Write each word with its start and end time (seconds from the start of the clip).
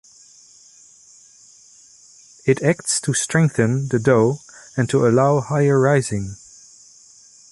It 2.43 2.63
acts 2.63 2.99
to 3.01 3.13
strengthen 3.13 3.89
the 3.89 3.99
dough 3.99 4.39
and 4.75 4.89
to 4.89 5.05
allow 5.07 5.41
higher 5.41 5.79
rising. 5.79 6.37